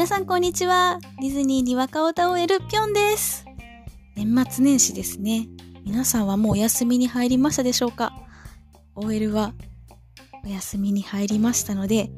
[0.00, 0.98] 皆さんこんにちは。
[1.20, 3.44] ディズニーに若歌を終えるぴょんです。
[4.16, 5.46] 年末年始ですね。
[5.84, 8.14] 皆さんはもうお休みに入りましたでしょうか
[8.94, 9.52] ?OL は
[10.42, 12.08] お休みに入りましたので、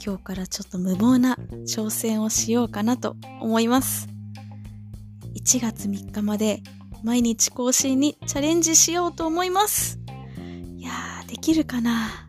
[0.00, 1.36] 今日からちょっと無謀な
[1.66, 4.08] 挑戦をしようかなと思います。
[5.34, 6.62] 1月3日まで
[7.02, 9.98] 毎日更新にチャレンジしようと思います。
[10.76, 12.28] いやー、できるかな、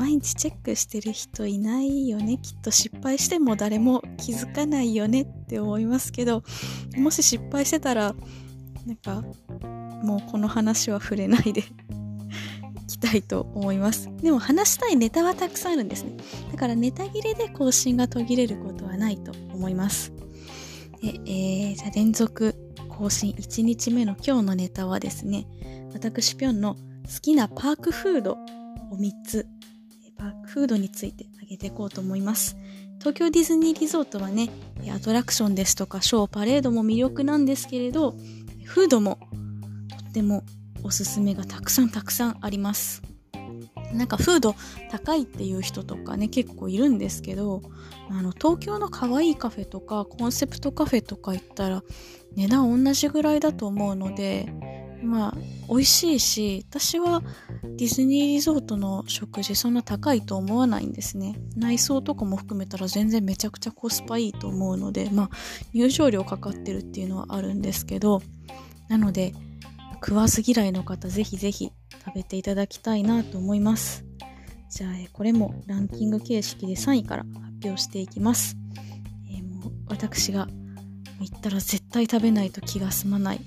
[0.00, 2.38] 毎日チェックしてる人いないよね。
[2.38, 6.42] きっと失敗しても誰も気づかないよねって思いますけど、
[6.96, 8.14] もし失敗してたら、
[8.86, 9.22] なんか、
[10.02, 11.60] もうこの話は触れないで
[12.80, 14.08] いきたいと思います。
[14.22, 16.16] でも話したいネタはたくさんあるんですね。
[16.50, 20.14] だからネタ切れで更新が途切れることはないと思います。
[21.02, 22.54] ええー、じゃあ連続
[22.88, 25.46] 更新1日目の今日のネタはですね、
[25.92, 28.38] 私ぴょんの好きなパークフード
[28.90, 29.46] を3つ、
[30.20, 32.58] パークフードについて挙げていこうと思います。
[32.98, 34.50] 東京ディズニーリゾートはね、
[34.94, 38.14] アトラクションですとかショー、パレードも魅力なんですけれど、
[38.64, 39.18] フードも
[39.88, 40.44] とっても
[40.82, 43.02] おすすめがたくさんたくさんあります。
[43.94, 44.54] なんかフード
[44.90, 47.62] 高いっていう人とかね結構いるんですけど
[48.08, 51.82] あの東京の可愛いカフェとかコンセプトカフェとか行ったら
[52.36, 54.52] 値段同じぐらいだと思うので
[55.02, 55.34] まあ、
[55.68, 57.22] 美味しいし、私は
[57.62, 61.36] ディズニーリゾートの食事そんな高いと思わないんですね。
[61.56, 65.30] 内装とかも含めたら全然めちゃくちゃコスパいいと思うので、まあ、
[65.72, 68.22] 入場料かかってるっていうのはあるんですけど、
[68.88, 69.34] なので、
[69.94, 71.72] 食わず嫌いの方ぜひぜひ
[72.04, 74.04] 食べていただきたいなと思います。
[74.70, 78.56] じゃあ、これもランキング形式で3位から発表していきます。
[79.28, 80.48] えー、もう私が
[81.20, 83.40] 行ったら絶対食べないと気が済まない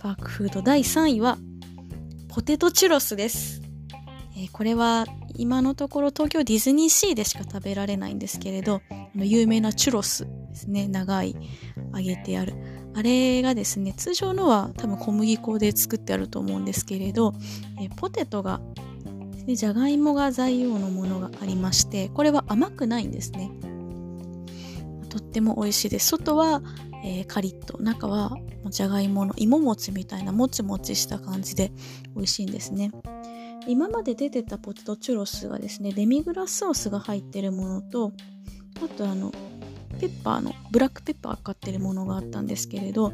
[0.00, 1.36] パークフード第3位は
[2.28, 3.60] ポテトチュロスです。
[4.34, 8.80] えー、これは今のところ東京ディズニーシーでしか食べられないんですけれど、
[9.14, 10.88] 有名なチュロスですね。
[10.88, 11.36] 長い
[11.94, 12.54] 揚げてある。
[12.94, 17.34] あれがですね、通常のは多分小麦粉で作ってあると思うんですけれど、
[17.78, 18.62] えー、ポテトが、
[19.46, 23.50] じゃがいもが材料のものがありまして、これは甘くないんですね。
[25.10, 26.06] とっても美味しいです。
[26.06, 26.62] 外は
[27.04, 31.72] えー、カリッと中はじゃがいもの芋餅みたいなもちもちした感じで
[32.14, 32.92] 美味しいんですね。
[33.66, 38.12] 今まで出てたポテトチュロスがですねデミグラスソースが入ってるものと
[38.82, 39.32] あとあの
[40.00, 43.10] ペッパーのブラックペッパー買ってるものがあったんですけれど、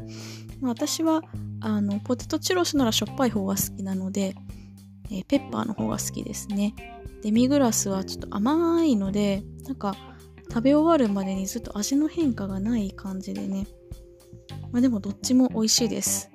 [0.61, 1.21] まあ、私は
[1.59, 4.35] あのポテトチュロスならしょっぱい方が好きなので、
[5.11, 6.73] えー、ペッパーの方が好きですね。
[7.23, 9.95] デミグラスはちょっと甘いのでなんか
[10.49, 13.67] 食べ終わるまでにずっと味の変化がない感じでね。
[14.71, 16.29] まあ、でもどっちも美味しいです。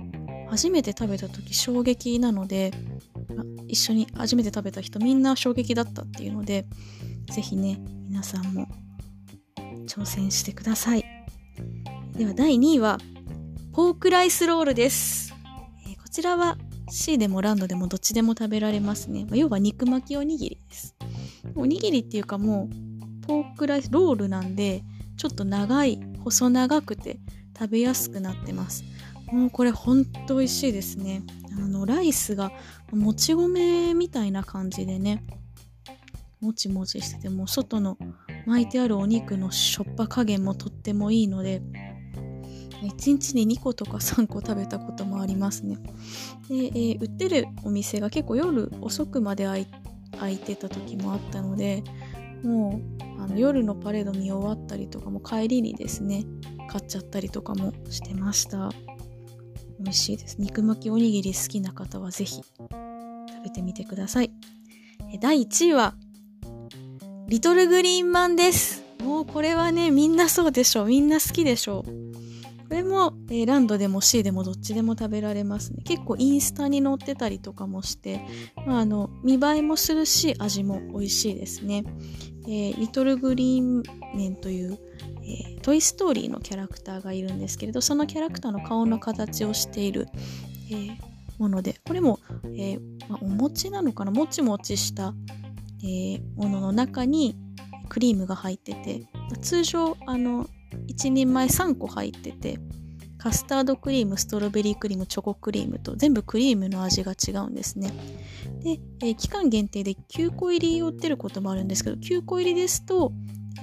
[0.49, 2.73] 初めて食べた時衝撃なので
[3.69, 6.67] 一緒に初めて食べた人みんな衝撃だったっていうので
[7.31, 8.69] 是非ね皆さんも
[9.87, 11.05] 挑戦してください。
[12.15, 12.99] では第2位は
[13.73, 15.35] ポークライスロールです、
[15.89, 16.59] えー、こちらは
[16.91, 20.95] C でもランドでもどっちでも食べられますね、まあ、要は肉巻きおにぎりです。
[21.55, 22.92] おにぎりっていうかもう
[23.63, 24.83] ポークライスロールなんで
[25.17, 27.21] ちょっと長い細長くて
[27.57, 28.83] 食べやすくなってます。
[29.31, 31.23] もうこれほんと美味しいですね。
[31.57, 32.51] あのライスが
[32.91, 35.25] もち米みたいな感じでね
[36.41, 37.99] もちもちしてても外の
[38.47, 41.63] 巻いてあるお肉のしょっぱ加減もとってもいいので
[42.83, 45.77] 1日に2個とか3個食べたこともありますね。
[46.49, 49.47] で、えー、売ってるお店が結構夜遅くまで
[50.19, 51.85] 開いてた時もあったので
[52.43, 52.81] も
[53.19, 56.25] うあの夜のパレード見終わったりとかも帰りにですね
[56.69, 58.71] 買っちゃったりとかもしてました。
[59.81, 60.37] 美味しいです。
[60.39, 62.45] 肉巻きおにぎり好きな方は是非食
[63.45, 64.31] べてみてください。
[65.21, 65.95] 第1位は
[67.29, 68.83] リトルグリーンマンです。
[69.03, 70.87] もうこれはねみんなそうでしょう。
[70.87, 72.32] みんな好きでしょう。
[72.83, 75.83] れも、えー、ランドでも C でもどっちでも食べられますね。
[75.85, 78.21] 結構インスタに載ってたりとかもして、
[78.67, 81.85] まあ、あの見栄えもするし味も美味しいですね、
[82.47, 83.83] えー、リトルグリーン
[84.15, 84.79] 麺という
[85.25, 90.09] えー、トイ・ストーリーのキャラクターがいるんですけれどそのキャラクターの顔の形をしている、
[90.69, 90.97] えー、
[91.39, 92.19] ものでこれも、
[92.59, 92.77] え、
[93.09, 94.11] まあ、お餅なのかな？
[94.11, 95.15] もちもちした、
[95.85, 97.37] えものの中に
[97.89, 99.09] クリームが入ってて
[99.43, 100.49] 通常あの
[100.89, 102.59] 1人前3個入ってて
[103.19, 107.93] カスタードクリームストロベリークリームチョコクリームと全部クリームの味が違うんですね。
[108.65, 113.13] で、え期間限定で9個入りを売ってることもあるんですけど9個入りですと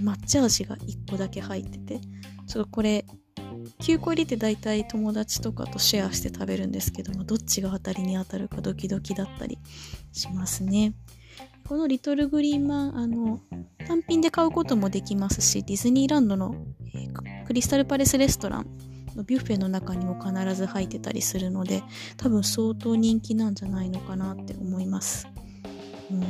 [0.02, 2.00] 抹茶味が1個だけ入ってて
[2.48, 3.06] ちょっとこれ
[3.80, 9.58] 9個入りって大体友達とかとシェアして食べるんですけどもどっちが当たりに当たるかドキドキだったり
[10.14, 10.94] しますね。
[11.68, 13.42] このリトルグリーンマンあの
[13.90, 16.56] 単品で買うこともできますし、ディズニーランドの、
[17.50, 18.68] クリスタルパレスレストラン
[19.16, 21.82] のビュッフェの中にも必ず入ってたりするので、
[22.16, 25.28] 多分相当人気なんじゃないのかなって思います。
[26.12, 26.22] うん、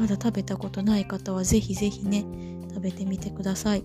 [0.00, 2.24] まだ食べたことない方はぜひぜひね、
[2.70, 3.84] 食べてみてください。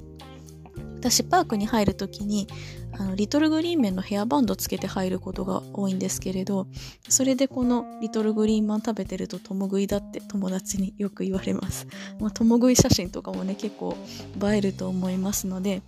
[1.00, 2.48] 私パークに入る時に
[2.92, 6.68] あのリトルグリーンメンのヘアバンドつけて入ることが多いんですけれど
[7.08, 11.88] それでこのリトルグリーンマン食べてると共食いだって友達によく言われます、
[12.20, 13.96] まあ、共食い写真とかもね結構
[14.44, 15.82] 映えると思いますので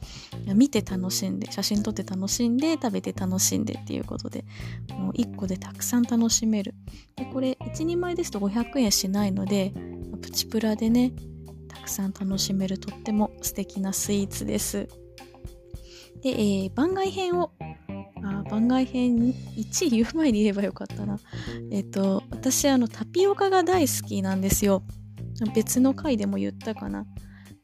[0.56, 4.46] 見て楽しんで写真撮って楽しんで食べて楽しんでっていうことで
[4.92, 6.74] もう1個でたくさん楽しめる
[7.18, 9.74] でこれ1人前ですと500円しないので
[10.22, 11.12] プチプラでね
[11.68, 15.01] たくさん楽しめるとっても素敵なスイーツです。
[16.22, 17.52] で、えー、番外編を、
[18.24, 21.20] あ番外編1位言う前に言えばよかったな。
[21.72, 24.84] えっ、ー、と、私、あの、タピオカが大好きなんですよ。
[25.56, 27.06] 別の回でも言ったかな。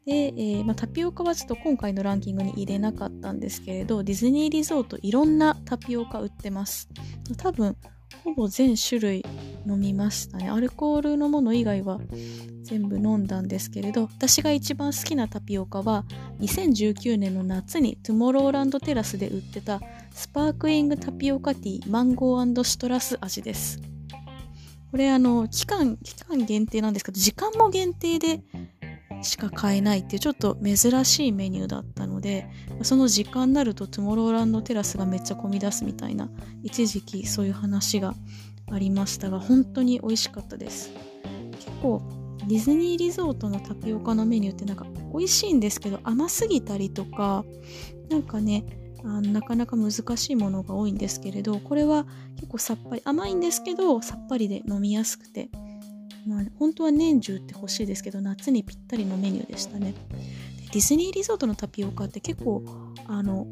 [0.06, 6.89] で、えー、まあ、タピオカはちょっと今回のランキングに入れなかったんですけれど、ディズニーリゾートいろんなタピオカ売ってます。
[7.38, 7.75] 多分、
[8.24, 9.25] ほぼ全種類
[9.67, 10.49] 飲みましたね。
[10.49, 11.99] アルコールのもの以外は
[12.63, 16.05] 全部飲んだんですけれど、私が一番好きなタピオカは、
[16.39, 19.81] 2019年の夏にトゥモローランドテラスで売ってた
[20.11, 23.81] スパークリングタピオカティーマンゴーシトラス味です。
[24.91, 28.41] これあの、期間、期間限定なんですけど、時間も限定で
[29.21, 32.47] しか買えないっていうちょっと珍しいメニューだったので
[32.83, 36.29] その時間になるとトゥモローランドテラスがめっちゃ混み出すみたいな
[36.63, 38.13] 一時期そういう話が
[38.71, 40.91] ありましたが本当に美味しかったです。
[41.51, 42.01] 結構
[42.47, 47.43] ディズニーリゾートのタピオカのメニューってなんか美味しいんですけど甘すぎたりとか
[48.09, 48.65] なんかね
[49.03, 52.05] あなかなか難しいものが多いんですけれどこれは
[52.35, 55.49] 結構さっぱり甘いんですけどさっぱりで飲みやすくて
[56.27, 59.93] まあ、本当は年中って欲しいですけど夏にぴったりのメニューでしたね。
[60.73, 62.63] ディズニーリゾートのタピオカって結構
[63.07, 63.47] あの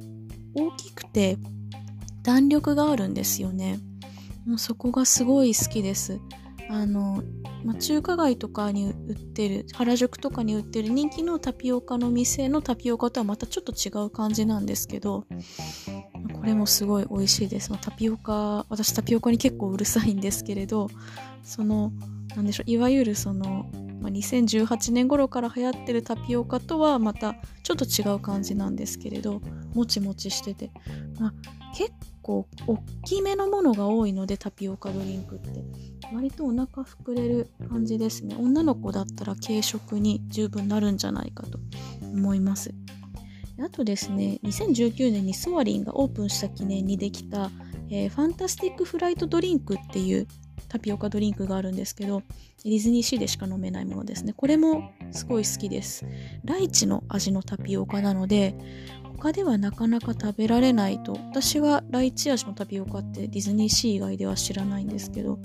[0.54, 1.38] 大きくて
[2.22, 3.80] 弾力があるんですよね。
[4.46, 6.20] もうそこがすごい好きです。
[6.70, 7.24] あの、
[7.64, 15.26] まあ、中華街とかに売ってる原宿とかに売ってる人気のタピオカの店のタピオカとはまたちょっと違う感じなんですけど
[16.34, 17.72] これもすごい美味しいです。
[17.80, 20.90] タピオカ私タピオカに結構うるさいんですけれど
[21.46, 21.94] その
[22.36, 23.70] なんでしょういわゆるその、
[24.02, 29.42] まあ、2018年頃から流行ってるタピオカとはまたちょっと違う感じなんですけれど
[29.74, 30.72] もちもちしてて、
[31.20, 31.34] まあ、
[31.78, 35.96] 結構大きめのものが多いのでタピオカドリンクって。
[36.14, 38.36] 割とお腹膨れる感じですね。
[38.38, 41.60] 女の子だったら軽食に十分なるんじゃないかと
[42.02, 42.74] 思います。
[43.64, 47.50] あとですね2019年にソアリンがオープンした記念にできた、
[47.90, 50.28] えー、ファンタスティックフライトドリンクっていう
[50.70, 52.22] タピオカドリンクがあるんですけど、
[52.64, 54.34] ディズニーシーでしか飲めないものですね。
[54.34, 56.06] これもすごい好きです。
[56.44, 58.56] ライチの味のタピオカなので、
[59.18, 65.40] 他ではなかなか食べられないと、私はライチ味のタピオカってディズニーシー以外では知らないんですけど、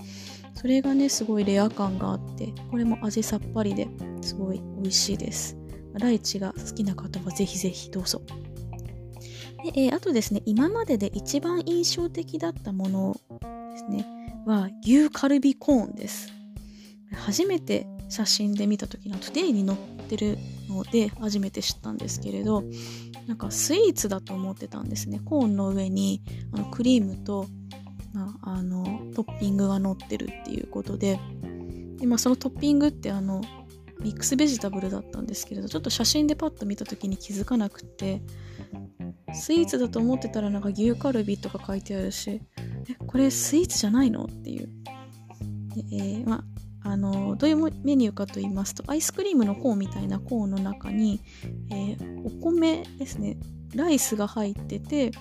[0.55, 3.89] それがね、すごいレア感があって、これも味さっぱりで
[4.23, 5.57] すごい美味しいです。
[5.95, 8.23] ライチが好きな方はぜひぜひどうぞ。
[9.63, 13.21] でえー、あとですね、今までで一番印象的だったもの
[13.81, 14.07] ですね。
[14.47, 16.33] は牛カルビコーンです。
[17.15, 19.79] 初めて写真で見た時の Today に載っ
[20.09, 20.39] てる
[20.69, 22.65] ので初めて知ったんですけれど
[23.27, 27.47] なんかスイーツだと思ってたんですねコーンの上にあのクリームと、
[28.13, 31.21] まあ、あのトッピングが乗ってるっていうことで
[31.99, 33.43] で、まあ、そのトッピングってあの
[34.01, 38.23] ミックスベジタブルだったんですけれどちょっと写真でパッと見た時に気づかなくて
[39.35, 42.41] スイーツだと思ってたらなんか牛カルビとか書いてあるし
[42.89, 44.25] えこれスイーツじゃないの？
[44.25, 44.69] っていう。
[45.75, 46.45] で、えー、ま
[46.83, 51.21] あのどういうメニューかと言いますとアイスクリームのコーンみたいなコーンの中に、
[51.71, 53.37] えー、お米ですね。
[53.75, 55.13] ライスが入ってて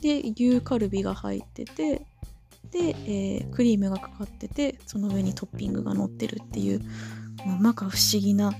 [0.00, 2.06] で牛カルビが入ってて
[2.70, 6.80] で、えー、クリームがかかっててその上にトッピングが乗ってるっていう、
[7.46, 8.52] まあ、まか不思議な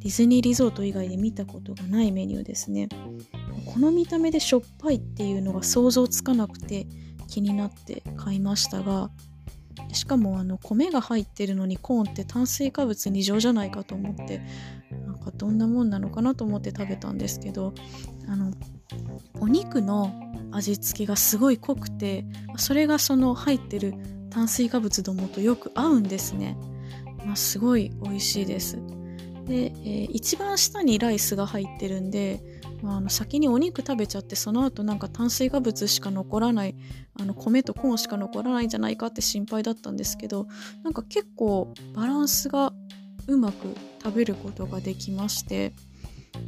[0.00, 2.88] ディズニーリゾート以外で見たことがないメニューですね。
[3.66, 6.86] この見た目でしょっぱいっていうのが想像つかなくて
[7.30, 9.10] 気になって買いましたが
[9.92, 14.42] しかもあの米が入ってるのにコーンって炭水化物2乗じゃないかと思って
[15.06, 17.72] なんかどんなもんなのかなと思って食べたんですけど
[18.28, 18.52] あの
[19.40, 20.12] お肉の
[20.52, 22.24] 味付けがすごい濃くて
[22.56, 23.94] それがその入ってる
[24.30, 26.56] 炭水化物どもとよく合うんですね、
[27.24, 28.78] まあ、すごい美味しいです。
[29.46, 32.40] で、えー、一番下にライスが入ってるんで
[32.82, 36.74] まあ、あの先にお肉食べちゃってその後なんか炭水化物しか残らない
[37.20, 40.46] あの米とコーンしか残らないんじゃないかって心配だったんですけど
[40.82, 42.72] なんか結構バランスが
[43.26, 45.72] うまく食べることができまして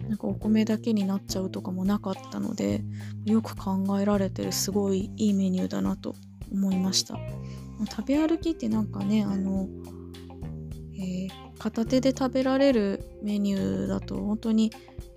[0.08, 2.82] なんかお米だけになっちゃうとかもなかったので
[3.24, 6.14] よく考えられてるすごいいいメニューだなと
[6.52, 7.18] 思いました。
[7.90, 9.68] 食べ歩きってなんかねあの、
[10.94, 14.70] えー、片手で食べられるメニューだと本当に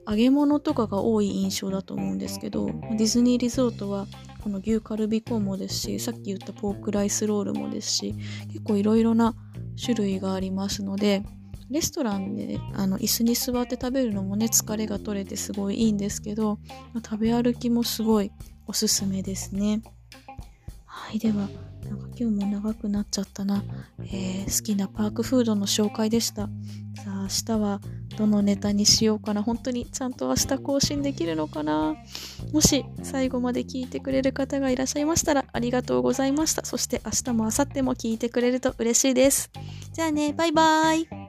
[0.07, 4.07] 揚げ物とかが多い印象だと思うんですけどディズニーリゾートは
[4.43, 8.15] この牛カルビコーンもですしさっき言ったポークライスロールもですし
[8.47, 9.35] 結構いろいろな
[9.83, 11.23] 種類がありますので
[11.69, 16.59] レストランで、あの椅子に座って食べるのもね疲れが取れてすごいいいんですけど
[17.03, 18.31] 食べ歩きもすごい
[18.67, 19.81] おすすめですね。
[20.85, 23.63] はいではなんか今日も長くなっちゃったな、
[23.99, 26.43] えー、好きなパークフードの紹介でした。
[26.43, 26.49] さ
[27.07, 27.81] あ明日は
[28.17, 29.43] どのネタにしようかな。
[29.43, 31.95] 本当にちゃんと明日更新できるのかな。
[32.53, 36.65] もし最後まで聞いてくれる方がいらっしゃいましたらありがとうございました。
[36.65, 39.49] そして明日も明後日も聞いてくれると嬉しいです。
[39.93, 41.24] じゃあねバイバーイ。